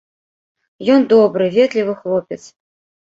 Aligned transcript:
Ён 0.95 1.05
добры, 1.13 1.49
ветлівы 1.59 1.93
хлопец. 2.01 2.41